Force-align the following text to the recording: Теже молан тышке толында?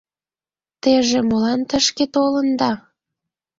Теже 0.81 1.19
молан 1.29 1.61
тышке 1.69 2.05
толында? 2.13 2.71